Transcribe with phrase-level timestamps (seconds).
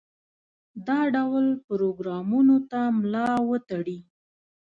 [0.87, 3.99] دا ډول پروګرامونو ته ملا وتړي.